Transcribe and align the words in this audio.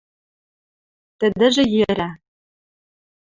Тӹдӹжӹ 1.19 1.63
йӹрӓ: 1.75 2.09